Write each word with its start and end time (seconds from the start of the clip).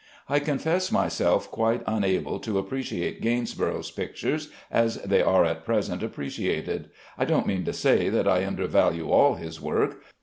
I 0.27 0.39
confess 0.39 0.91
myself 0.91 1.51
quite 1.51 1.83
unable 1.85 2.39
to 2.39 2.57
appreciate 2.57 3.21
Gainsborough's 3.21 3.91
pictures 3.91 4.49
as 4.71 4.95
they 5.03 5.21
are 5.21 5.45
at 5.45 5.63
present 5.63 6.01
appreciated. 6.01 6.89
I 7.19 7.25
don't 7.25 7.45
mean 7.45 7.65
to 7.65 7.71
say 7.73 8.09
that 8.09 8.27
I 8.27 8.43
undervalue 8.43 9.11
all 9.11 9.35
his 9.35 9.61
work. 9.61 10.01